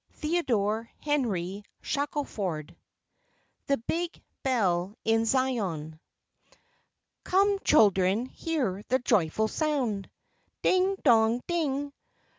Theodore 0.13 0.89
Henry 1.01 1.63
Shackelford 1.83 2.75
THE 3.67 3.77
BIG 3.77 4.19
BELL 4.41 4.95
IN 5.05 5.25
ZION 5.25 5.99
Come, 7.23 7.59
children, 7.59 8.25
hear 8.25 8.81
the 8.87 8.97
joyful 8.97 9.47
sound, 9.47 10.09
Ding, 10.63 10.95
Dong, 11.03 11.43
Ding. 11.45 11.93